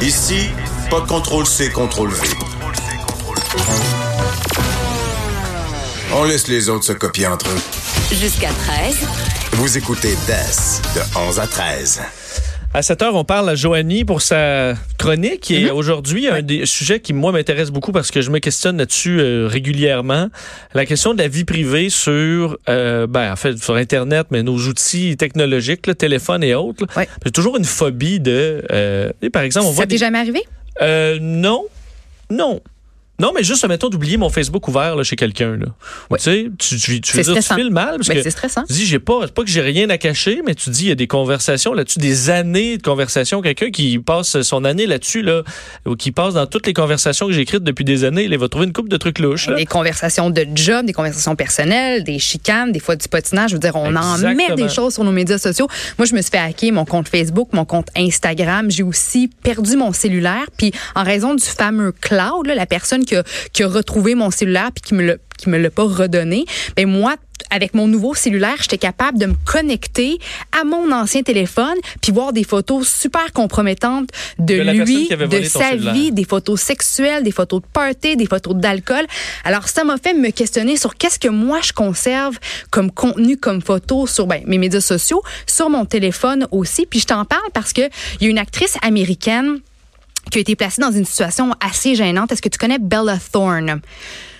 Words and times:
Ici, 0.00 0.50
pas 0.90 1.00
de 1.00 1.06
contrôle 1.06 1.46
C, 1.46 1.70
contrôle 1.70 2.10
V. 2.10 2.28
On 6.14 6.24
laisse 6.24 6.48
les 6.48 6.68
autres 6.68 6.84
se 6.84 6.92
copier 6.92 7.26
entre 7.26 7.48
eux. 7.48 7.60
Jusqu'à 8.14 8.50
13. 8.50 8.96
Vous 9.52 9.78
écoutez 9.78 10.14
DES 10.26 10.80
de 10.94 11.18
11 11.18 11.40
à 11.40 11.46
13. 11.46 12.00
À 12.74 12.80
cette 12.80 13.02
heure, 13.02 13.14
on 13.16 13.24
parle 13.24 13.50
à 13.50 13.54
Joanie 13.54 14.06
pour 14.06 14.22
sa 14.22 14.72
chronique 14.98 15.50
et 15.50 15.70
aujourd'hui, 15.70 16.26
un 16.28 16.40
des 16.40 16.64
sujets 16.64 17.00
qui, 17.00 17.12
moi, 17.12 17.30
m'intéresse 17.30 17.70
beaucoup 17.70 17.92
parce 17.92 18.10
que 18.10 18.22
je 18.22 18.30
me 18.30 18.38
questionne 18.38 18.78
là-dessus 18.78 19.20
euh, 19.20 19.46
régulièrement. 19.46 20.28
La 20.72 20.86
question 20.86 21.12
de 21.12 21.18
la 21.18 21.28
vie 21.28 21.44
privée 21.44 21.90
sur, 21.90 22.56
euh, 22.70 23.06
ben, 23.06 23.30
en 23.30 23.36
fait, 23.36 23.58
sur 23.58 23.74
Internet, 23.74 24.28
mais 24.30 24.42
nos 24.42 24.56
outils 24.56 25.18
technologiques, 25.18 25.86
le 25.86 25.94
téléphone 25.94 26.42
et 26.42 26.54
autres. 26.54 26.86
Ouais. 26.96 27.06
J'ai 27.22 27.30
toujours 27.30 27.58
une 27.58 27.66
phobie 27.66 28.20
de, 28.20 28.64
euh, 28.72 29.10
par 29.34 29.42
exemple, 29.42 29.66
on 29.66 29.70
Ça 29.70 29.74
voit 29.76 29.84
t'est 29.84 29.90
des... 29.90 29.98
jamais 29.98 30.18
arrivé? 30.18 30.42
Euh, 30.80 31.18
non. 31.20 31.66
Non. 32.30 32.62
Non, 33.22 33.32
mais 33.34 33.42
juste, 33.44 33.66
mettons, 33.68 33.88
d'oublier 33.88 34.16
mon 34.16 34.28
Facebook 34.28 34.66
ouvert 34.68 34.96
là, 34.96 35.02
chez 35.04 35.14
quelqu'un. 35.16 35.56
là. 35.56 35.66
Ouais. 36.10 36.18
Tu 36.18 36.24
sais, 36.24 36.50
tu, 36.58 36.76
tu, 36.78 37.00
tu, 37.00 37.16
veux 37.16 37.22
C'est 37.22 37.30
dire, 37.30 37.36
tu 37.36 37.42
stressant. 37.42 37.54
fais 37.54 37.62
le 37.62 37.70
mal 37.70 37.96
parce 37.96 38.08
Ben, 38.08 38.16
que 38.16 38.22
c'est 38.22 38.30
stressant. 38.30 38.64
tu 38.66 38.72
dis, 38.72 38.84
j'ai 38.86 38.98
pas, 38.98 39.28
pas 39.28 39.42
que 39.44 39.48
j'ai 39.50 39.60
rien 39.60 39.88
à 39.90 39.96
cacher, 39.98 40.42
mais 40.44 40.54
tu 40.56 40.70
dis, 40.70 40.86
il 40.86 40.88
y 40.88 40.92
a 40.92 40.96
des 40.96 41.06
conversations 41.06 41.72
là-dessus, 41.72 42.00
des 42.00 42.30
années 42.30 42.76
de 42.78 42.82
conversations. 42.82 43.40
Quelqu'un 43.40 43.70
qui 43.70 43.98
passe 44.00 44.42
son 44.42 44.64
année 44.64 44.86
là-dessus, 44.86 45.22
là, 45.22 45.42
ou 45.86 45.94
qui 45.94 46.10
passe 46.12 46.34
dans 46.34 46.46
toutes 46.46 46.66
les 46.66 46.72
conversations 46.72 47.26
que 47.28 47.32
j'ai 47.32 47.42
écrites 47.42 47.62
depuis 47.62 47.84
des 47.84 48.02
années, 48.04 48.24
il 48.24 48.36
va 48.38 48.48
trouver 48.48 48.66
une 48.66 48.72
coupe 48.72 48.88
de 48.88 48.96
trucs 48.96 49.20
louches. 49.20 49.46
là. 49.48 49.54
Des 49.54 49.66
conversations 49.66 50.28
de 50.28 50.44
job, 50.54 50.84
des 50.86 50.92
conversations 50.92 51.36
personnelles, 51.36 52.02
des 52.04 52.18
chicanes, 52.18 52.72
des 52.72 52.80
fois 52.80 52.96
du 52.96 53.06
patinage. 53.08 53.50
Je 53.50 53.54
veux 53.54 53.60
dire, 53.60 53.76
on 53.76 53.94
en 53.94 54.18
met 54.18 54.54
des 54.56 54.68
choses 54.68 54.94
sur 54.94 55.04
nos 55.04 55.12
médias 55.12 55.38
sociaux. 55.38 55.68
Moi, 55.98 56.06
je 56.06 56.14
me 56.14 56.20
suis 56.22 56.30
fait 56.32 56.38
hacker 56.38 56.72
mon 56.72 56.84
compte 56.84 57.08
Facebook, 57.08 57.50
mon 57.52 57.64
compte 57.64 57.88
Instagram. 57.96 58.70
J'ai 58.70 58.82
aussi 58.82 59.28
perdu 59.42 59.76
mon 59.76 59.92
cellulaire. 59.92 60.46
Puis, 60.56 60.72
en 60.96 61.04
raison 61.04 61.34
du 61.34 61.44
fameux 61.44 61.92
cloud, 61.92 62.46
là, 62.46 62.54
la 62.56 62.66
personne 62.66 63.04
qui 63.04 63.11
a, 63.16 63.24
qui 63.52 63.62
a 63.62 63.68
retrouvé 63.68 64.14
mon 64.14 64.30
cellulaire 64.30 64.70
puis 64.72 64.82
qui 64.82 64.94
me 64.94 65.02
l'a 65.02 65.14
qui 65.38 65.48
me 65.48 65.58
l'a 65.58 65.70
pas 65.70 65.82
redonné, 65.82 66.44
ben 66.76 66.86
moi 66.86 67.16
avec 67.50 67.74
mon 67.74 67.86
nouveau 67.86 68.14
cellulaire, 68.14 68.56
j'étais 68.60 68.78
capable 68.78 69.18
de 69.18 69.26
me 69.26 69.34
connecter 69.44 70.18
à 70.58 70.64
mon 70.64 70.92
ancien 70.92 71.22
téléphone 71.22 71.74
puis 72.00 72.12
voir 72.12 72.32
des 72.32 72.44
photos 72.44 72.88
super 72.88 73.32
compromettantes 73.32 74.08
de, 74.38 74.54
lui, 74.54 75.08
de 75.08 75.42
sa 75.42 75.70
cellulaire. 75.70 75.92
vie, 75.92 76.12
des 76.12 76.24
photos 76.24 76.60
sexuelles, 76.60 77.22
des 77.24 77.32
photos 77.32 77.60
de 77.60 77.66
party, 77.72 78.16
des 78.16 78.26
photos 78.26 78.54
d'alcool. 78.54 79.04
Alors 79.44 79.68
ça 79.68 79.84
m'a 79.84 79.98
fait 79.98 80.14
me 80.14 80.30
questionner 80.30 80.76
sur 80.76 80.94
qu'est-ce 80.94 81.18
que 81.18 81.28
moi 81.28 81.60
je 81.62 81.72
conserve 81.72 82.38
comme 82.70 82.90
contenu, 82.90 83.36
comme 83.36 83.60
photo 83.60 84.06
sur 84.06 84.26
ben, 84.26 84.42
mes 84.46 84.58
médias 84.58 84.80
sociaux, 84.80 85.22
sur 85.46 85.68
mon 85.68 85.84
téléphone 85.84 86.46
aussi. 86.52 86.86
Puis 86.86 87.00
je 87.00 87.06
t'en 87.06 87.24
parle 87.24 87.50
parce 87.52 87.72
que 87.72 87.82
il 88.20 88.24
y 88.24 88.26
a 88.26 88.30
une 88.30 88.38
actrice 88.38 88.76
américaine 88.82 89.60
qui 90.30 90.38
a 90.38 90.40
été 90.40 90.56
placée 90.56 90.80
dans 90.80 90.92
une 90.92 91.04
situation 91.04 91.52
assez 91.60 91.94
gênante. 91.94 92.32
Est-ce 92.32 92.42
que 92.42 92.48
tu 92.48 92.58
connais 92.58 92.78
Bella 92.78 93.18
Thorne? 93.32 93.80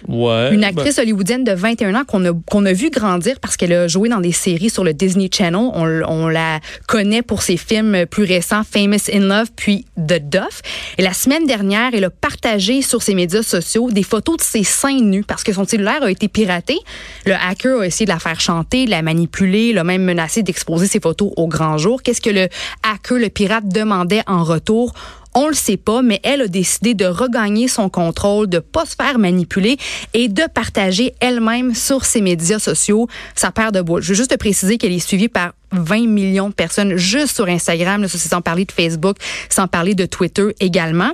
Ouais. 0.09 0.53
Une 0.53 0.61
ben, 0.61 0.77
actrice 0.77 0.99
hollywoodienne 0.99 1.45
de 1.45 1.53
21 1.53 1.95
ans 1.95 2.05
qu'on 2.05 2.25
a, 2.25 2.33
qu'on 2.51 2.67
a 2.67 2.73
vu 2.73 2.91
grandir 2.91 3.39
parce 3.41 3.57
qu'elle 3.57 3.73
a 3.73 3.89
joué 3.89 4.09
dans 4.09 4.21
des 4.21 4.33
séries 4.33 4.71
sur 4.71 4.85
le 4.85 4.95
Disney 4.95 5.29
Channel. 5.33 5.71
On, 5.75 6.29
la 6.29 6.61
connaît 6.89 7.23
pour 7.23 7.43
ses 7.43 7.57
films 7.57 8.07
plus 8.07 8.25
récents, 8.25 8.63
Famous 8.65 9.11
in 9.13 9.21
Love, 9.21 9.51
puis 9.55 9.87
The 9.97 10.19
Duff. 10.21 10.63
Et 10.99 11.03
la 11.03 11.13
semaine 11.13 11.47
dernière, 11.47 11.91
elle 11.93 12.05
a 12.05 12.11
partagé 12.11 12.83
sur 12.83 13.03
ses 13.03 13.15
médias 13.15 13.43
sociaux 13.43 13.91
des 13.91 14.03
photos 14.03 14.39
de 14.39 14.43
ses 14.43 14.65
seins 14.65 15.01
nus 15.01 15.25
parce 15.25 15.43
que 15.43 15.53
son 15.53 15.65
cellulaire 15.65 16.03
a 16.03 16.11
été 16.11 16.29
piraté. 16.29 16.79
Le 17.27 17.35
hacker 17.35 17.81
a 17.81 17.87
essayé 17.87 18.07
de 18.07 18.11
la 18.11 18.19
faire 18.19 18.41
chanter, 18.41 18.87
de 18.87 18.91
la 18.91 19.03
manipuler, 19.03 19.73
l'a 19.73 19.85
même 19.85 20.03
menacé 20.03 20.43
d'exposer 20.43 20.87
ses 20.87 21.01
photos 21.01 21.33
au 21.37 21.49
grand 21.49 21.79
jour. 21.79 22.03
Qu'est-ce 22.03 22.21
que 22.21 22.31
le 22.31 22.49
hacker, 22.83 23.19
le 23.19 23.29
pirate, 23.29 23.69
demandait 23.69 24.23
en 24.27 24.43
retour? 24.43 24.95
On 25.35 25.49
le 25.49 25.55
sait 25.55 25.77
pas, 25.79 26.03
mais 26.03 26.21
elle 26.25 26.43
a 26.43 26.49
décidé 26.49 26.95
de 26.95 27.07
regagner 27.07 27.67
son 27.69 27.89
contrôle, 27.89 28.49
de 28.49 28.59
pas 28.59 28.85
se 28.85 28.95
faire 28.95 29.19
manipuler 29.19 29.79
et 30.13 30.29
de 30.29 30.43
partager 30.53 31.15
elle-même 31.21 31.75
sur 31.75 32.05
ses 32.05 32.21
médias 32.21 32.59
sociaux 32.59 33.09
sa 33.35 33.51
paire 33.51 33.73
de 33.73 33.81
boules. 33.81 34.03
Je 34.03 34.09
veux 34.09 34.15
juste 34.15 34.31
te 34.31 34.37
préciser 34.37 34.77
qu'elle 34.77 34.93
est 34.93 34.99
suivie 34.99 35.29
par 35.29 35.53
20 35.73 36.07
millions 36.07 36.51
de 36.51 36.55
personnes 36.55 36.97
juste 36.97 37.35
sur 37.35 37.49
Instagram, 37.49 38.07
sans 38.09 38.43
parler 38.43 38.67
de 38.67 38.73
Facebook, 38.73 39.17
sans 39.49 39.69
parler 39.69 39.95
de 39.95 40.05
Twitter 40.05 40.49
également. 40.61 41.13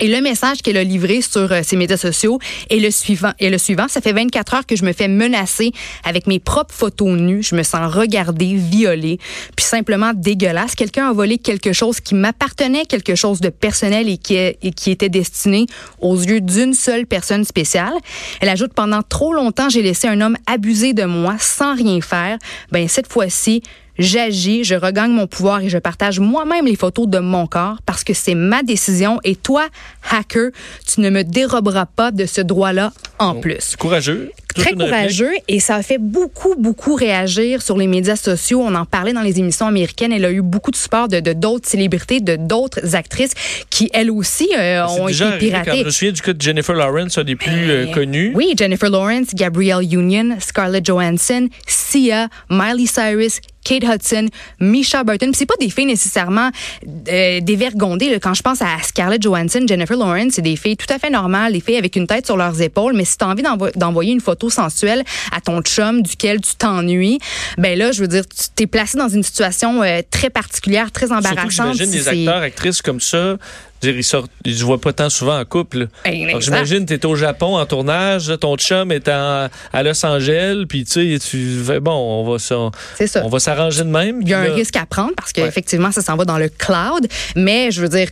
Et 0.00 0.08
le 0.08 0.20
message 0.20 0.62
qu'elle 0.62 0.76
a 0.76 0.84
livré 0.84 1.22
sur 1.22 1.50
euh, 1.50 1.60
ses 1.62 1.76
médias 1.76 1.96
sociaux 1.96 2.38
est 2.70 2.78
le 2.78 2.90
suivant. 2.90 3.32
Et 3.38 3.50
le 3.50 3.58
suivant, 3.58 3.88
ça 3.88 4.00
fait 4.00 4.12
24 4.12 4.54
heures 4.54 4.66
que 4.66 4.76
je 4.76 4.84
me 4.84 4.92
fais 4.92 5.08
menacer 5.08 5.72
avec 6.04 6.26
mes 6.26 6.38
propres 6.38 6.74
photos 6.74 7.18
nues. 7.18 7.42
Je 7.42 7.54
me 7.54 7.62
sens 7.62 7.92
regardée, 7.92 8.54
violée, 8.54 9.18
puis 9.56 9.64
simplement 9.64 10.12
dégueulasse. 10.14 10.74
Quelqu'un 10.74 11.08
a 11.08 11.12
volé 11.12 11.38
quelque 11.38 11.72
chose 11.72 12.00
qui 12.00 12.14
m'appartenait, 12.14 12.84
quelque 12.84 13.14
chose 13.14 13.40
de 13.40 13.48
personnel 13.48 14.08
et 14.08 14.18
qui, 14.18 14.36
et 14.36 14.72
qui 14.74 14.90
était 14.90 15.08
destiné 15.08 15.66
aux 16.00 16.16
yeux 16.16 16.40
d'une 16.40 16.74
seule 16.74 17.06
personne 17.06 17.44
spéciale. 17.44 17.94
Elle 18.40 18.48
ajoute 18.48 18.74
pendant 18.74 19.02
trop 19.02 19.32
longtemps, 19.32 19.68
j'ai 19.68 19.82
laissé 19.82 20.08
un 20.08 20.20
homme 20.20 20.36
abuser 20.46 20.92
de 20.92 21.04
moi 21.04 21.36
sans 21.38 21.74
rien 21.74 22.00
faire. 22.00 22.38
Ben 22.70 22.88
cette 22.88 23.10
fois-ci, 23.10 23.62
J'agis, 23.98 24.64
je 24.64 24.74
regagne 24.74 25.10
mon 25.12 25.26
pouvoir 25.26 25.60
et 25.62 25.68
je 25.68 25.78
partage 25.78 26.20
moi-même 26.20 26.66
les 26.66 26.76
photos 26.76 27.08
de 27.08 27.18
mon 27.18 27.46
corps 27.46 27.78
parce 27.86 28.04
que 28.04 28.12
c'est 28.14 28.34
ma 28.34 28.62
décision 28.62 29.20
et 29.24 29.36
toi, 29.36 29.66
hacker, 30.10 30.50
tu 30.86 31.00
ne 31.00 31.10
me 31.10 31.24
déroberas 31.24 31.86
pas 31.86 32.10
de 32.10 32.26
ce 32.26 32.40
droit-là 32.40 32.92
en 33.18 33.34
plus. 33.36 33.76
Courageux. 33.76 34.30
Très 34.54 34.72
courageux 34.72 35.32
et 35.48 35.60
ça 35.60 35.74
a 35.76 35.82
fait 35.82 35.98
beaucoup, 35.98 36.54
beaucoup 36.58 36.94
réagir 36.94 37.60
sur 37.60 37.76
les 37.76 37.86
médias 37.86 38.16
sociaux. 38.16 38.62
On 38.62 38.74
en 38.74 38.86
parlait 38.86 39.12
dans 39.12 39.20
les 39.20 39.38
émissions 39.38 39.66
américaines. 39.66 40.12
Elle 40.12 40.24
a 40.24 40.30
eu 40.30 40.40
beaucoup 40.40 40.70
de 40.70 40.76
support 40.76 41.08
de 41.08 41.20
d'autres 41.34 41.68
célébrités, 41.68 42.20
de 42.20 42.36
d'autres 42.36 42.94
actrices 42.96 43.32
qui, 43.68 43.90
elles 43.92 44.10
aussi, 44.10 44.48
euh, 44.56 44.86
C'est 44.88 45.00
ont 45.00 45.06
déjà 45.06 45.36
été 45.36 45.50
quand- 45.50 45.62
piratées. 45.62 45.80
Je 45.80 45.84
me 45.84 45.90
souviens 45.90 46.12
du 46.12 46.22
cas 46.22 46.32
de 46.32 46.40
Jennifer 46.40 46.74
Lawrence, 46.74 47.18
un 47.18 47.24
des 47.24 47.36
plus 47.36 47.70
euh, 47.70 47.84
Ben, 47.86 47.94
connus. 47.94 48.32
Oui, 48.34 48.54
Jennifer 48.56 48.88
Lawrence, 48.88 49.34
Gabrielle 49.34 49.82
Union, 49.92 50.36
Scarlett 50.40 50.86
Johansson, 50.86 51.48
Sia, 51.66 52.28
Miley 52.48 52.86
Cyrus, 52.86 53.40
Kate 53.66 53.84
Hudson, 53.84 54.28
Misha 54.60 55.02
Burton. 55.02 55.32
C'est 55.34 55.46
pas 55.46 55.54
des 55.60 55.70
filles 55.70 55.86
nécessairement 55.86 56.50
euh, 57.08 57.40
dévergondées. 57.40 58.10
là. 58.10 58.18
Quand 58.20 58.34
je 58.34 58.42
pense 58.42 58.62
à 58.62 58.66
Scarlett 58.82 59.22
Johansson, 59.22 59.64
Jennifer 59.66 59.96
Lawrence, 59.96 60.34
c'est 60.34 60.42
des 60.42 60.56
filles 60.56 60.76
tout 60.76 60.92
à 60.92 60.98
fait 60.98 61.10
normales, 61.10 61.52
des 61.52 61.60
filles 61.60 61.76
avec 61.78 61.96
une 61.96 62.06
tête 62.06 62.26
sur 62.26 62.36
leurs 62.36 62.60
épaules. 62.62 62.94
Mais 62.94 63.04
si 63.04 63.18
tu 63.18 63.24
as 63.24 63.28
envie 63.28 63.42
d'envo- 63.42 63.70
d'envoyer 63.74 64.12
une 64.12 64.20
photo 64.20 64.50
sensuelle 64.50 65.02
à 65.32 65.40
ton 65.40 65.60
chum 65.62 66.02
duquel 66.02 66.40
tu 66.40 66.54
t'ennuies, 66.54 67.18
ben 67.58 67.76
là, 67.78 67.92
je 67.92 68.00
veux 68.00 68.08
dire, 68.08 68.24
tu 68.28 68.44
t'es 68.54 68.66
placé 68.66 68.96
dans 68.98 69.08
une 69.08 69.22
situation 69.22 69.82
euh, 69.82 70.00
très 70.10 70.30
particulière, 70.30 70.92
très 70.92 71.08
Surtout 71.08 71.22
que 71.22 71.28
embarrassante. 71.28 71.74
j'imagine 71.74 71.90
des 71.90 72.08
acteurs, 72.08 72.42
actrices 72.42 72.82
comme 72.82 73.00
ça, 73.00 73.36
ils 73.82 74.04
sortent, 74.04 74.30
ils 74.44 74.56
se 74.56 74.64
voient 74.64 74.80
pas 74.80 74.92
tant 74.92 75.10
souvent 75.10 75.38
en 75.38 75.44
couple. 75.44 75.88
Ben. 76.04 76.40
J'imagine, 76.40 76.86
tu 76.86 76.94
es 76.94 77.06
au 77.06 77.14
Japon 77.14 77.56
en 77.56 77.66
tournage, 77.66 78.32
ton 78.40 78.56
chum 78.56 78.92
est 78.92 79.08
en- 79.08 79.48
à 79.72 79.82
Los 79.82 80.04
Angeles, 80.04 80.64
puis 80.68 80.84
tu 80.84 81.18
sais, 81.18 81.80
bon, 81.80 81.92
on 81.92 82.30
va, 82.30 82.38
ça. 82.38 82.70
on 83.22 83.28
va 83.28 83.38
s'arranger 83.38 83.84
de 83.84 83.88
même. 83.88 84.20
Il 84.22 84.28
y 84.28 84.34
a 84.34 84.40
un 84.40 84.48
là- 84.48 84.54
risque 84.54 84.76
à 84.76 84.86
prendre 84.86 85.12
parce 85.16 85.30
Ouais. 85.36 85.44
qu'effectivement, 85.44 85.92
ça 85.92 86.02
s'en 86.02 86.16
va 86.16 86.24
dans 86.24 86.38
le 86.38 86.48
cloud. 86.48 87.06
Mais 87.36 87.70
je 87.70 87.80
veux 87.82 87.88
dire, 87.88 88.08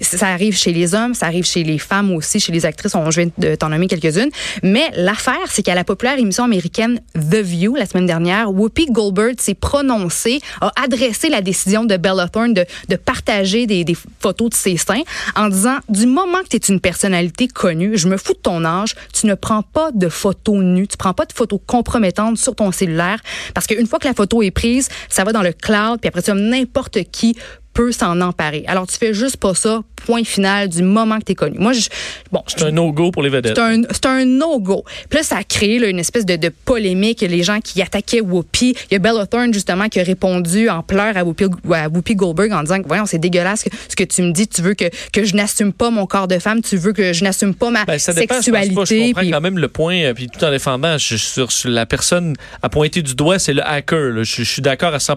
ça 0.00 0.28
arrive 0.28 0.56
chez 0.56 0.72
les 0.72 0.94
hommes, 0.94 1.14
ça 1.14 1.26
arrive 1.26 1.44
chez 1.44 1.62
les 1.64 1.78
femmes 1.78 2.12
aussi, 2.12 2.40
chez 2.40 2.52
les 2.52 2.66
actrices. 2.66 2.94
On, 2.94 3.10
je 3.10 3.20
viens 3.22 3.30
de 3.38 3.54
t'en 3.54 3.68
nommer 3.68 3.86
quelques-unes. 3.86 4.30
Mais 4.62 4.90
l'affaire, 4.94 5.34
c'est 5.48 5.62
qu'à 5.62 5.74
la 5.74 5.84
populaire 5.84 6.18
émission 6.18 6.44
américaine 6.44 7.00
The 7.14 7.36
View, 7.36 7.76
la 7.76 7.86
semaine 7.86 8.06
dernière, 8.06 8.50
Whoopi 8.52 8.86
Goldberg 8.90 9.40
s'est 9.40 9.54
prononcée, 9.54 10.40
a 10.60 10.72
adressé 10.82 11.28
la 11.28 11.40
décision 11.40 11.84
de 11.84 11.96
Bella 11.96 12.28
Thorne 12.28 12.54
de, 12.54 12.64
de 12.88 12.96
partager 12.96 13.66
des, 13.66 13.84
des 13.84 13.96
photos 14.20 14.50
de 14.50 14.54
ses 14.54 14.76
seins 14.76 14.99
en 15.36 15.48
disant, 15.48 15.78
du 15.88 16.06
moment 16.06 16.38
que 16.42 16.48
tu 16.48 16.56
es 16.56 16.72
une 16.72 16.80
personnalité 16.80 17.48
connue, 17.48 17.96
je 17.96 18.08
me 18.08 18.16
fous 18.16 18.34
de 18.34 18.38
ton 18.38 18.64
âge, 18.64 18.94
tu 19.12 19.26
ne 19.26 19.34
prends 19.34 19.62
pas 19.62 19.90
de 19.92 20.08
photos 20.08 20.58
nues, 20.58 20.88
tu 20.88 20.96
prends 20.96 21.14
pas 21.14 21.26
de 21.26 21.32
photos 21.32 21.60
compromettantes 21.66 22.38
sur 22.38 22.54
ton 22.54 22.72
cellulaire 22.72 23.20
parce 23.54 23.66
qu'une 23.66 23.86
fois 23.86 23.98
que 23.98 24.08
la 24.08 24.14
photo 24.14 24.42
est 24.42 24.50
prise, 24.50 24.88
ça 25.08 25.24
va 25.24 25.32
dans 25.32 25.42
le 25.42 25.52
cloud, 25.52 26.00
puis 26.00 26.08
après 26.08 26.22
ça, 26.22 26.34
n'importe 26.34 27.02
qui 27.10 27.36
peut 27.72 27.92
s'en 27.92 28.20
emparer. 28.20 28.64
Alors, 28.66 28.86
tu 28.86 28.96
fais 28.96 29.14
juste 29.14 29.36
pas 29.36 29.54
ça, 29.54 29.82
point 30.06 30.24
final, 30.24 30.68
du 30.68 30.82
moment 30.82 31.18
que 31.18 31.24
tu 31.24 31.32
es 31.32 31.34
connu. 31.34 31.56
Moi, 31.58 31.72
je, 31.72 31.88
bon, 32.32 32.42
C'est 32.46 32.62
un 32.64 32.70
no-go 32.72 33.10
pour 33.10 33.22
les 33.22 33.28
vedettes. 33.28 33.56
c'est 33.56 34.06
un, 34.06 34.10
un 34.10 34.24
no-go. 34.24 34.84
Puis 35.08 35.18
là, 35.18 35.22
ça 35.22 35.36
a 35.36 35.44
créé 35.44 35.78
là, 35.78 35.88
une 35.88 35.98
espèce 35.98 36.26
de, 36.26 36.36
de 36.36 36.48
polémique. 36.48 37.20
Les 37.20 37.42
gens 37.42 37.60
qui 37.60 37.80
attaquaient 37.80 38.20
Whoopi. 38.20 38.74
Il 38.90 38.94
y 38.94 38.96
a 38.96 38.98
Bella 38.98 39.26
Thorne, 39.26 39.52
justement, 39.54 39.88
qui 39.88 40.00
a 40.00 40.02
répondu 40.02 40.68
en 40.68 40.82
pleurs 40.82 41.16
à 41.16 41.22
Whoopi, 41.24 41.44
à 41.72 41.88
Whoopi 41.88 42.14
Goldberg 42.16 42.52
en 42.52 42.62
disant 42.62 42.82
que, 42.82 42.88
voyons, 42.88 43.06
c'est 43.06 43.18
dégueulasse 43.18 43.62
que- 43.64 43.70
ce 43.88 43.94
que 43.94 44.04
tu 44.04 44.22
me 44.22 44.32
dis. 44.32 44.48
Tu 44.48 44.62
veux 44.62 44.74
que, 44.74 44.86
que 45.12 45.24
je 45.24 45.34
n'assume 45.36 45.72
pas 45.72 45.90
mon 45.90 46.06
corps 46.06 46.28
de 46.28 46.38
femme. 46.38 46.62
Tu 46.62 46.76
veux 46.76 46.92
que 46.92 47.12
je 47.12 47.22
n'assume 47.22 47.54
pas 47.54 47.70
ma 47.70 47.84
Ben, 47.84 47.98
ça 47.98 48.12
dépend, 48.12 48.36
je 48.36 48.42
sexualité. 48.42 48.74
pas. 48.74 48.84
Je 48.84 48.94
comprends 49.08 49.20
puis- 49.20 49.30
quand 49.30 49.40
même 49.40 49.58
le 49.58 49.68
point, 49.68 49.96
euh, 50.02 50.14
puis 50.14 50.28
tout 50.28 50.42
en 50.44 50.50
défendant, 50.50 50.98
je, 50.98 51.16
sur, 51.16 51.52
sur 51.52 51.70
la 51.70 51.86
personne 51.86 52.34
à 52.62 52.68
pointer 52.68 53.02
du 53.02 53.14
doigt, 53.14 53.38
c'est 53.38 53.52
le 53.54 53.64
hacker. 53.66 54.10
là. 54.14 54.22
Je, 54.24 54.36
je 54.42 54.42
suis 54.50 54.62
d'accord 54.62 54.92
à 54.94 54.98
100 54.98 55.16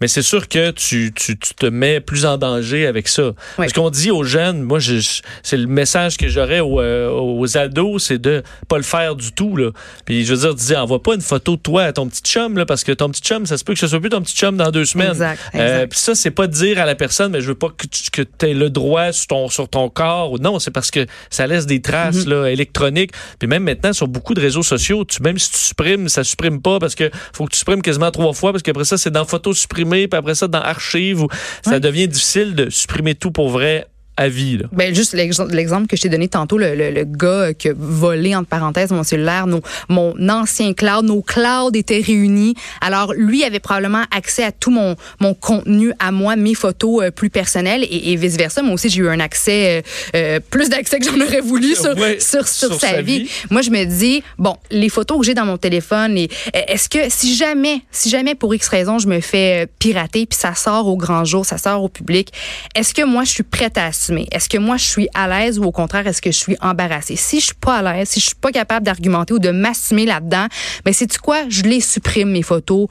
mais 0.00 0.08
c'est 0.08 0.22
sûr 0.22 0.48
que 0.48 0.70
tu, 0.70 1.12
tu, 1.14 1.36
tu 1.38 1.54
te 1.54 1.66
mets 1.74 2.00
plus 2.00 2.24
en 2.26 2.38
danger 2.38 2.86
avec 2.86 3.08
ça. 3.08 3.32
Parce 3.56 3.72
qu'on 3.72 3.90
dit 3.90 4.10
aux 4.10 4.24
jeunes, 4.24 4.62
moi, 4.62 4.78
je, 4.78 4.98
c'est 5.42 5.56
le 5.56 5.66
message 5.66 6.16
que 6.16 6.28
j'aurais 6.28 6.60
aux, 6.60 6.80
euh, 6.80 7.10
aux 7.10 7.56
ados, 7.58 8.02
c'est 8.04 8.18
de 8.18 8.42
pas 8.68 8.76
le 8.78 8.82
faire 8.82 9.14
du 9.16 9.32
tout. 9.32 9.56
Là. 9.56 9.70
Puis 10.04 10.24
je 10.24 10.34
veux 10.34 10.40
dire, 10.40 10.54
dis, 10.54 10.74
envoie 10.76 11.02
pas 11.02 11.14
une 11.14 11.20
photo 11.20 11.56
de 11.56 11.60
toi 11.60 11.82
à 11.84 11.92
ton 11.92 12.06
petit 12.08 12.22
chum, 12.22 12.56
là, 12.56 12.64
parce 12.66 12.84
que 12.84 12.92
ton 12.92 13.08
petit 13.10 13.22
chum, 13.22 13.46
ça 13.46 13.58
se 13.58 13.64
peut 13.64 13.74
que 13.74 13.80
ce 13.80 13.86
soit 13.88 14.00
plus 14.00 14.10
ton 14.10 14.22
petit 14.22 14.34
chum 14.36 14.56
dans 14.56 14.70
deux 14.70 14.84
semaines. 14.84 15.10
Exact, 15.10 15.40
Euh, 15.54 15.86
puis 15.86 15.98
ça, 15.98 16.14
c'est 16.14 16.30
pas 16.30 16.46
de 16.46 16.52
dire 16.52 16.78
à 16.80 16.84
la 16.86 16.94
personne, 16.94 17.32
mais 17.32 17.40
je 17.40 17.48
veux 17.48 17.54
pas 17.54 17.68
que 17.68 17.86
tu 17.86 18.10
que 18.10 18.22
aies 18.46 18.54
le 18.54 18.70
droit 18.70 19.12
sur 19.12 19.26
ton, 19.28 19.48
sur 19.48 19.68
ton 19.68 19.88
corps. 19.88 20.38
Non, 20.40 20.58
c'est 20.58 20.70
parce 20.70 20.90
que 20.90 21.06
ça 21.30 21.46
laisse 21.46 21.66
des 21.66 21.80
traces 21.82 22.24
Mhm. 22.26 22.28
là, 22.30 22.46
électroniques. 22.50 23.10
Puis 23.38 23.48
même 23.48 23.64
maintenant, 23.64 23.92
sur 23.92 24.08
beaucoup 24.08 24.34
de 24.34 24.40
réseaux 24.40 24.62
sociaux, 24.62 25.04
tu, 25.04 25.22
même 25.22 25.38
si 25.38 25.50
tu 25.50 25.58
supprimes, 25.58 26.08
ça 26.08 26.22
supprime 26.24 26.60
pas 26.60 26.78
parce 26.78 26.94
que 26.94 27.10
faut 27.32 27.44
que 27.46 27.52
tu 27.52 27.58
supprimes 27.58 27.82
quasiment 27.82 28.10
trois 28.10 28.32
fois 28.32 28.52
parce 28.52 28.62
qu'après 28.62 28.84
ça, 28.84 28.96
c'est 28.98 29.10
dans 29.10 29.24
photos 29.24 29.58
supprimées, 29.58 30.06
puis 30.08 30.18
après 30.18 30.34
ça, 30.34 30.46
dans 30.48 30.60
archives. 30.60 31.22
Ou, 31.22 31.28
Ça 31.64 31.80
devient 31.80 32.08
difficile 32.08 32.54
de 32.54 32.70
supprimer 32.70 33.14
tout 33.14 33.30
pour 33.30 33.48
vrai 33.48 33.86
à 34.16 34.28
vie. 34.28 34.58
Là. 34.58 34.66
Ben, 34.72 34.94
juste 34.94 35.12
l'ex- 35.12 35.40
l'exemple 35.50 35.86
que 35.88 35.96
je 35.96 36.02
t'ai 36.02 36.08
donné 36.08 36.28
tantôt, 36.28 36.56
le, 36.58 36.74
le, 36.74 36.90
le 36.90 37.04
gars 37.04 37.52
qui 37.54 37.68
a 37.68 37.72
volé, 37.76 38.34
entre 38.36 38.48
parenthèses, 38.48 38.90
mon 38.92 39.02
cellulaire, 39.02 39.46
nos, 39.46 39.60
mon 39.88 40.14
ancien 40.28 40.72
cloud, 40.72 41.04
nos 41.04 41.20
clouds 41.22 41.70
étaient 41.74 42.00
réunis. 42.04 42.54
Alors, 42.80 43.12
lui 43.14 43.44
avait 43.44 43.60
probablement 43.60 44.04
accès 44.16 44.44
à 44.44 44.52
tout 44.52 44.70
mon, 44.70 44.94
mon 45.20 45.34
contenu 45.34 45.92
à 45.98 46.12
moi, 46.12 46.36
mes 46.36 46.54
photos 46.54 47.04
euh, 47.04 47.10
plus 47.10 47.30
personnelles 47.30 47.84
et, 47.90 48.12
et 48.12 48.16
vice-versa. 48.16 48.62
Moi 48.62 48.74
aussi, 48.74 48.88
j'ai 48.88 49.00
eu 49.02 49.08
un 49.08 49.20
accès, 49.20 49.82
euh, 50.14 50.16
euh, 50.16 50.40
plus 50.50 50.68
d'accès 50.68 50.98
que 50.98 51.06
j'en 51.06 51.20
aurais 51.20 51.40
voulu 51.40 51.74
sur, 51.74 51.96
Ouais, 51.96 52.18
sur, 52.20 52.46
sur, 52.46 52.68
sur 52.68 52.80
sa, 52.80 52.90
sa 52.90 53.02
vie. 53.02 53.22
vie. 53.24 53.30
Moi, 53.50 53.62
je 53.62 53.70
me 53.70 53.84
dis, 53.84 54.22
bon, 54.38 54.56
les 54.70 54.88
photos 54.88 55.18
que 55.18 55.24
j'ai 55.26 55.34
dans 55.34 55.46
mon 55.46 55.58
téléphone, 55.58 56.16
et 56.18 56.28
est-ce 56.54 56.88
que 56.88 56.98
si 57.08 57.34
jamais, 57.34 57.80
si 57.90 58.10
jamais 58.10 58.34
pour 58.34 58.54
X 58.54 58.68
raison, 58.68 58.98
je 58.98 59.08
me 59.08 59.20
fais 59.20 59.66
pirater 59.78 60.26
puis 60.26 60.38
ça 60.38 60.54
sort 60.54 60.86
au 60.86 60.96
grand 60.96 61.24
jour, 61.24 61.44
ça 61.44 61.58
sort 61.58 61.82
au 61.82 61.88
public, 61.88 62.32
est-ce 62.74 62.94
que 62.94 63.02
moi, 63.04 63.24
je 63.24 63.30
suis 63.30 63.42
prête 63.42 63.76
à 63.78 63.90
Est-ce 64.10 64.48
que 64.48 64.58
moi, 64.58 64.76
je 64.76 64.84
suis 64.84 65.08
à 65.14 65.28
l'aise 65.28 65.58
ou 65.58 65.64
au 65.64 65.72
contraire, 65.72 66.06
est-ce 66.06 66.22
que 66.22 66.30
je 66.30 66.38
suis 66.38 66.56
embarrassée? 66.60 67.16
Si 67.16 67.40
je 67.40 67.46
suis 67.46 67.54
pas 67.54 67.78
à 67.78 67.82
l'aise, 67.82 68.08
si 68.08 68.20
je 68.20 68.26
suis 68.26 68.34
pas 68.34 68.52
capable 68.52 68.86
d'argumenter 68.86 69.34
ou 69.34 69.38
de 69.38 69.50
m'assumer 69.50 70.06
là-dedans, 70.06 70.46
ben, 70.84 70.92
c'est 70.92 71.06
tu 71.06 71.18
quoi? 71.18 71.48
Je 71.48 71.62
les 71.62 71.80
supprime, 71.80 72.30
mes 72.30 72.42
photos. 72.42 72.88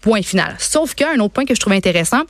Point 0.00 0.22
final. 0.22 0.56
Sauf 0.58 0.94
qu'un 0.94 1.18
autre 1.20 1.34
point 1.34 1.44
que 1.44 1.54
je 1.54 1.60
trouve 1.60 1.74
intéressant, 1.74 2.22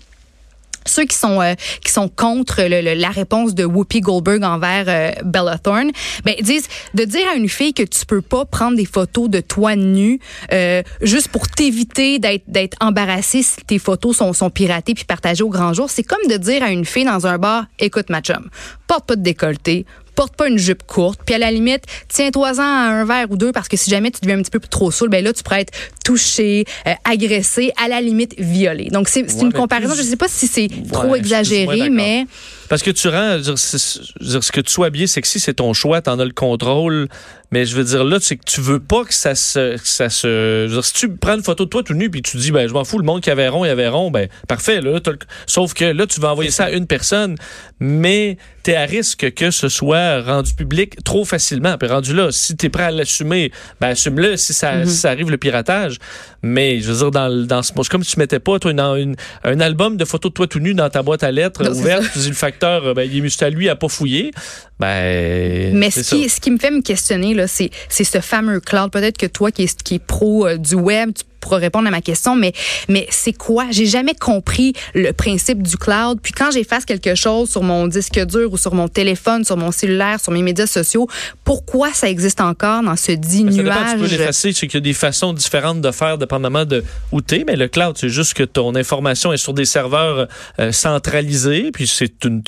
ceux 0.87 1.05
qui 1.05 1.17
sont 1.17 1.41
euh, 1.41 1.55
qui 1.85 1.93
sont 1.93 2.09
contre 2.09 2.63
le- 2.63 2.81
le- 2.81 2.95
la 2.95 3.11
réponse 3.11 3.55
de 3.55 3.65
Whoopi 3.65 4.01
Goldberg 4.01 4.43
envers 4.45 4.85
euh, 4.89 5.11
Bella 5.25 5.59
Thorne, 5.59 5.91
ben 6.25 6.35
disent 6.41 6.69
de 6.95 7.05
dire 7.05 7.27
à 7.33 7.37
une 7.37 7.49
fille 7.49 7.75
que 7.75 7.83
tu 7.83 8.07
peux 8.07 8.23
pas 8.23 8.45
prendre 8.45 8.77
des 8.77 8.85
photos 8.87 9.29
de 9.29 9.41
toi 9.41 9.77
nu 9.77 10.21
euh, 10.53 10.83
juste 11.03 11.29
pour 11.29 11.49
t'éviter 11.49 12.19
d'être 12.19 12.45
d'être 12.49 12.77
embarrassée 12.81 13.43
si 13.43 13.57
tes 13.67 13.79
photos 13.79 14.17
sont 14.17 14.33
sont 14.33 14.51
piratées 14.51 14.95
puis 14.95 15.05
partagées 15.05 15.45
au 15.45 15.49
grand 15.51 15.73
jour, 15.73 15.91
c'est 15.91 16.03
comme 16.03 16.27
de 16.29 16.37
dire 16.37 16.63
à 16.63 16.71
une 16.71 16.85
fille 16.85 17.05
dans 17.05 17.27
un 17.27 17.39
bar, 17.39 17.67
écoute 17.79 18.09
ma 18.11 18.21
chum, 18.21 18.49
porte 18.87 19.07
pas 19.07 19.17
de 19.17 19.23
décolleté, 19.23 19.87
porte 20.21 20.37
pas 20.37 20.49
une 20.49 20.59
jupe 20.59 20.83
courte, 20.87 21.21
puis 21.25 21.35
à 21.35 21.39
la 21.39 21.51
limite, 21.51 21.85
tiens-toi-en 22.09 22.59
à 22.61 22.91
un 22.91 23.05
verre 23.07 23.31
ou 23.31 23.37
deux 23.39 23.53
parce 23.53 23.69
que 23.69 23.79
si 23.79 23.89
jamais 23.89 24.11
tu 24.11 24.21
deviens 24.21 24.39
un 24.39 24.43
petit 24.43 24.51
peu 24.51 24.61
trop 24.61 24.91
saoul, 24.91 25.09
ben 25.09 25.25
là 25.25 25.33
tu 25.33 25.43
pourrais 25.43 25.63
être 25.63 25.73
touché, 26.05 26.67
euh, 26.87 26.93
agressé, 27.05 27.73
à 27.83 27.89
la 27.89 28.03
limite 28.03 28.35
violé. 28.39 28.89
Donc 28.91 29.09
c'est 29.09 29.23
Ouais, 29.23 29.41
une 29.45 29.53
comparaison, 29.55 29.95
plus- 29.95 30.03
je 30.05 30.09
sais 30.11 30.17
pas 30.17 30.29
si 30.29 30.47
c'est 30.47 30.69
trop 30.93 31.09
Ouais, 31.09 31.19
exagéré, 31.21 31.89
mais 31.89 32.27
Parce 32.71 32.83
que 32.83 32.91
tu 32.93 33.09
rends, 33.09 33.37
dire, 33.39 33.59
ce 33.59 34.53
que 34.53 34.61
tu 34.61 34.73
sois 34.73 34.87
habillé 34.87 35.09
sexy, 35.09 35.41
c'est 35.41 35.55
ton 35.55 35.73
choix, 35.75 36.01
t'en 36.01 36.21
as 36.21 36.25
le 36.25 36.31
contrôle. 36.31 37.09
Mais 37.53 37.67
je 37.67 37.75
veux 37.75 37.83
dire, 37.83 38.05
là, 38.05 38.19
c'est 38.21 38.37
que 38.37 38.45
tu 38.47 38.61
veux 38.61 38.79
pas 38.79 39.03
que 39.05 39.13
ça 39.13 39.35
se, 39.35 39.75
que 39.77 39.89
ça 39.89 40.09
se, 40.09 40.67
je 40.69 40.69
veux 40.69 40.75
dire, 40.75 40.85
si 40.85 40.93
tu 40.93 41.09
prends 41.17 41.35
une 41.35 41.43
photo 41.43 41.65
de 41.65 41.69
toi 41.69 41.83
tout 41.83 41.95
nu 41.95 42.09
puis 42.09 42.23
tu 42.23 42.37
dis, 42.37 42.53
ben, 42.53 42.69
je 42.69 42.73
m'en 42.73 42.85
fous, 42.85 42.97
le 42.97 43.05
monde 43.05 43.23
qui 43.23 43.31
avait 43.31 43.49
rond, 43.49 43.65
il 43.65 43.71
avait 43.71 43.89
rond, 43.89 44.13
ben, 44.13 44.29
parfait, 44.47 44.81
là, 44.81 45.01
t'as 45.01 45.11
le- 45.11 45.19
sauf 45.49 45.75
que 45.75 45.85
là, 45.85 46.07
tu 46.07 46.21
vas 46.21 46.31
envoyer 46.31 46.53
ça 46.53 46.67
à 46.67 46.71
une 46.71 46.87
personne, 46.87 47.35
mais 47.81 48.37
t'es 48.63 48.77
à 48.77 48.85
risque 48.85 49.33
que 49.35 49.51
ce 49.51 49.69
soit 49.69 50.23
rendu 50.23 50.55
public 50.55 51.03
trop 51.03 51.25
facilement. 51.25 51.77
Puis 51.77 51.89
rendu 51.89 52.15
là, 52.15 52.31
si 52.31 52.57
t'es 52.57 52.69
prêt 52.69 52.85
à 52.85 52.91
l'assumer, 52.93 53.51
ben, 53.81 53.89
assume-le 53.89 54.37
si 54.37 54.55
ça, 54.55 54.87
si 54.87 54.95
ça 54.95 55.11
arrive 55.11 55.29
le 55.31 55.39
piratage. 55.39 55.97
Mais, 56.43 56.81
je 56.81 56.91
veux 56.91 56.99
dire, 56.99 57.11
dans, 57.11 57.47
dans 57.47 57.63
ce, 57.63 57.73
comme 57.91 58.03
si 58.03 58.13
tu 58.15 58.19
mettais 58.19 58.39
pas, 58.39 58.59
toi, 58.59 58.71
une, 58.71 58.81
une- 58.81 59.17
un 59.45 59.61
album 59.61 59.97
de 59.99 60.05
photos 60.07 60.31
de 60.31 60.35
toi 60.35 60.47
tout 60.47 60.59
nu 60.59 60.73
dans 60.73 60.89
ta 60.89 61.03
boîte 61.03 61.23
à 61.23 61.31
lettres 61.31 61.63
Non, 61.65 61.71
ouverte, 61.73 62.05
tu 62.13 62.19
dis 62.21 62.29
le 62.29 62.35
facteur, 62.35 62.95
ben, 62.95 63.03
il 63.03 63.19
est 63.19 63.23
juste 63.23 63.43
à 63.43 63.51
lui 63.51 63.69
à 63.69 63.77
pas 63.77 63.89
fouiller. 63.89 64.31
Ben, 64.79 65.75
Mais 65.75 65.91
ce 65.91 66.01
qui, 66.01 66.29
ce 66.29 66.41
qui 66.41 66.51
me 66.51 66.59
fait 66.59 66.71
me 66.71 66.81
questionner, 66.83 67.35
là, 67.35 67.47
c'est, 67.47 67.71
c'est 67.89 68.05
ce 68.05 68.21
fameux 68.21 68.61
cloud. 68.61 68.91
Peut-être 68.91 69.19
que 69.19 69.27
toi, 69.27 69.51
qui 69.51 69.65
est, 69.65 69.83
qui 69.83 69.97
est 69.97 70.05
pro 70.05 70.47
euh, 70.47 70.57
du 70.57 70.75
web, 70.75 71.11
tu 71.15 71.25
pourras 71.41 71.59
répondre 71.59 71.89
à 71.89 71.91
ma 71.91 72.01
question, 72.01 72.37
mais, 72.37 72.53
mais 72.89 73.07
c'est 73.11 73.33
quoi? 73.33 73.67
J'ai 73.71 73.87
jamais 73.87 74.15
compris 74.15 74.73
le 74.95 75.13
principe 75.13 75.63
du 75.63 75.77
cloud. 75.77 76.19
Puis 76.23 76.33
quand 76.33 76.51
j'efface 76.51 76.85
quelque 76.85 77.15
chose 77.15 77.51
sur 77.51 77.63
mon 77.63 77.87
disque 77.87 78.19
dur 78.27 78.53
ou 78.53 78.57
sur 78.57 78.75
mon 78.75 78.89
téléphone, 78.89 79.45
sur 79.45 79.57
mon 79.57 79.73
cellulaire, 79.73 80.21
sur 80.21 80.33
mes 80.33 80.43
médias 80.43 80.67
sociaux, 80.67 81.09
pourquoi 81.45 81.93
ça 81.93 82.09
existe 82.09 82.41
encore 82.41 82.83
dans 82.83 82.97
ce 82.97 83.13
dit 83.13 83.39
ça 83.39 83.63
dépend, 83.63 83.75
tu 83.75 83.93
peux 83.93 83.97
nuage? 83.99 84.11
l'effacer, 84.13 84.53
c'est 84.53 84.67
qu'il 84.67 84.75
y 84.75 84.79
a 84.79 84.81
des 84.81 84.93
façons 84.93 85.33
différentes 85.33 85.81
de 85.81 85.91
faire 85.91 86.19
dépendamment 86.19 86.65
de 86.65 86.85
où 87.13 87.21
t'es, 87.21 87.45
mais 87.47 87.57
le 87.57 87.69
cloud, 87.69 87.97
c'est 87.99 88.09
juste 88.09 88.35
que 88.35 88.43
ton 88.43 88.75
information 88.75 89.33
est 89.33 89.37
sur 89.37 89.55
des 89.55 89.65
serveurs 89.65 90.29
euh, 90.59 90.73
centralisés, 90.73 91.71
puis 91.73 91.87
c'est 91.87 92.25
une, 92.25 92.43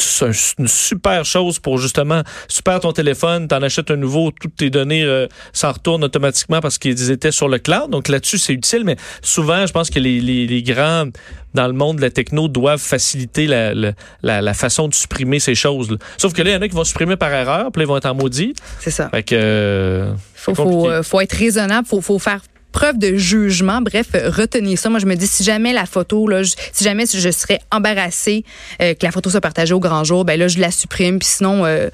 une 0.59 0.69
super 0.69 1.25
chose 1.25 1.59
pour 1.59 1.79
justement, 1.79 2.23
tu 2.49 2.63
perds 2.63 2.81
ton 2.81 2.93
téléphone, 2.93 3.49
t'en 3.49 3.63
achètes 3.63 3.91
un 3.91 3.97
nouveau, 3.97 4.31
toutes 4.31 4.57
tes 4.57 4.71
données 4.71 5.05
euh, 5.05 5.27
s'en 5.53 5.73
retournent 5.73 6.05
automatiquement 6.05 6.61
parce 6.61 6.79
qu'ils 6.79 7.11
étaient 7.11 7.33
sur 7.33 7.49
le 7.49 7.59
cloud, 7.59 7.91
donc 7.91 8.09
là-dessus 8.09 8.39
c'est 8.39 8.53
utile, 8.53 8.82
mais 8.85 8.97
souvent 9.23 9.67
je 9.67 9.73
pense 9.73 9.91
que 9.91 9.99
les, 9.99 10.21
les, 10.21 10.47
les 10.47 10.63
grands 10.63 11.07
dans 11.55 11.67
le 11.67 11.73
monde 11.73 11.97
de 11.97 12.03
la 12.03 12.11
techno 12.11 12.49
doivent 12.49 12.81
faciliter 12.81 13.47
la, 13.47 13.75
la, 14.23 14.55
façon 14.55 14.89
de 14.89 14.95
supprimer 14.95 15.39
ces 15.39 15.55
choses. 15.55 15.91
là. 15.91 15.97
Sauf 16.17 16.33
que 16.33 16.43
là, 16.43 16.51
il 16.51 16.55
y 16.55 16.57
en 16.57 16.63
a 16.63 16.69
qui 16.69 16.75
vont 16.75 16.85
supprimer 16.85 17.17
par 17.17 17.33
erreur, 17.33 17.71
puis 17.71 17.81
là, 17.81 17.85
ils 17.85 17.89
vont 17.89 17.97
être 17.97 18.07
en 18.07 18.15
maudit. 18.15 18.55
C'est 18.81 18.91
ça. 18.91 19.09
Fait 19.11 19.23
que... 19.23 19.35
euh, 19.35 20.15
faut, 20.35 20.55
faut, 20.55 20.89
euh, 20.89 21.03
faut 21.03 21.21
être 21.21 21.35
raisonnable, 21.35 21.87
faut, 21.87 22.01
faut 22.01 22.19
faire 22.19 22.41
preuve 22.73 22.99
de 22.99 23.17
jugement. 23.17 23.81
Bref, 23.81 24.07
euh, 24.15 24.31
retenez 24.31 24.77
ça. 24.77 24.89
Moi, 24.91 24.99
je 24.99 25.07
me 25.07 25.15
dis, 25.15 25.27
si 25.27 25.45
jamais 25.45 25.73
la 25.73 25.87
photo, 25.87 26.27
là, 26.27 26.43
si 26.45 26.85
jamais 26.85 27.05
je 27.07 27.31
serais 27.31 27.61
embarrassée 27.71 28.45
euh, 28.81 28.95
que 28.95 29.05
la 29.05 29.13
photo 29.13 29.31
soit 29.31 29.41
partagée 29.41 29.75
au 29.75 29.81
grand 29.81 30.05
jour, 30.05 30.25
ben 30.25 30.39
là, 30.39 30.49
je 30.49 30.59
la 30.59 30.71
supprime. 30.71 31.19
Puis 31.19 31.29
sinon, 31.29 31.65
euh, 31.65 31.89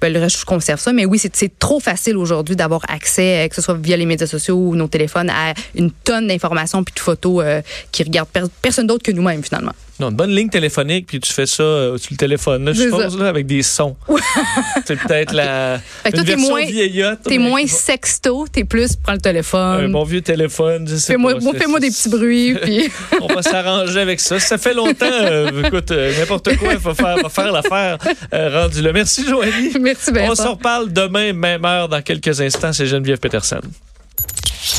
ben, 0.00 0.12
le 0.12 0.18
reste, 0.20 0.40
je 0.40 0.44
conserve 0.44 0.80
ça. 0.80 0.92
Mais 0.92 1.04
oui, 1.04 1.20
c'est 1.20 1.58
trop 1.58 1.80
facile 1.80 2.16
aujourd'hui 2.16 2.56
d'avoir 2.56 2.82
accès, 2.88 3.46
que 3.48 3.54
ce 3.54 3.62
soit 3.62 3.74
via 3.80 3.96
les 3.96 4.06
médias 4.06 4.26
sociaux 4.26 4.56
ou 4.56 4.74
nos 4.74 4.88
téléphones, 4.88 5.30
à 5.30 5.54
une 5.74 5.90
tonne 5.90 6.26
d'informations 6.26 6.82
puis 6.82 6.94
de 6.94 7.00
photos 7.00 7.44
qui 7.92 8.02
regardent 8.02 8.28
per- 8.28 8.42
personne 8.60 8.86
d'autre 8.86 9.02
que 9.04 9.12
nous-mêmes, 9.12 9.42
finalement. 9.44 9.72
Non, 10.00 10.08
une 10.10 10.16
bonne 10.16 10.34
ligne 10.34 10.48
téléphonique, 10.48 11.06
puis 11.06 11.20
tu 11.20 11.32
fais 11.32 11.46
ça 11.46 11.62
euh, 11.62 11.98
sur 11.98 12.08
le 12.12 12.16
téléphone, 12.16 12.64
là, 12.64 12.72
je 12.72 12.82
suppose, 12.82 13.16
là, 13.18 13.28
avec 13.28 13.46
des 13.46 13.62
sons. 13.62 13.94
c'est 14.86 14.98
peut-être 14.98 15.32
la 15.34 15.78
Fait 16.02 16.10
que 16.10 16.16
une 16.18 16.24
toi, 16.24 16.24
t'es 16.24 16.36
version 16.36 16.48
moins- 16.54 16.64
vieillotte. 16.66 17.18
T'es 17.24 17.38
mais- 17.38 17.48
moins 17.48 17.66
sexto, 17.66 18.46
t'es 18.50 18.64
plus, 18.64 18.96
prends 18.96 19.12
le 19.12 19.18
Un 19.18 19.20
téléphone. 19.20 19.92
bon 19.92 20.02
vieux 20.04 20.22
téléphone, 20.22 20.88
je 20.88 20.96
sais 20.96 21.12
Fais-moi 21.12 21.80
des 21.80 21.90
petits 21.90 22.08
bruits. 22.08 22.54
puis... 22.62 22.90
On 23.20 23.26
va 23.28 23.42
s'arranger 23.42 24.00
avec 24.00 24.18
ça. 24.20 24.40
Ça 24.40 24.58
fait 24.58 24.74
longtemps, 24.74 25.06
euh, 25.10 25.62
écoute, 25.64 25.90
euh, 25.90 26.12
n'importe 26.18 26.56
quoi, 26.56 26.72
il 26.72 26.78
va 26.78 26.94
faire, 26.94 27.16
va 27.18 27.28
faire 27.28 27.52
l'affaire 27.52 27.98
euh, 28.32 28.62
rendu 28.62 28.80
là. 28.82 28.92
Merci, 28.92 29.24
Joanie. 29.28 29.72
Merci, 29.80 30.10
On 30.10 30.14
Vincent. 30.14 30.42
s'en 30.42 30.50
reparle 30.54 30.92
demain, 30.92 31.32
même 31.32 31.64
heure, 31.64 31.88
dans 31.88 32.00
quelques 32.02 32.40
instants. 32.40 32.72
C'est 32.72 32.86
Geneviève 32.86 33.18
Peterson. 33.18 33.60